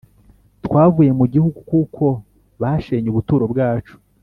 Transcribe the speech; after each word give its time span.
Twavuye 0.65 1.11
mu 1.19 1.25
gihugu 1.33 1.57
kuko 1.69 2.05
bashenye 2.61 3.07
ubuturo 3.09 3.45
bwacu 3.53 3.95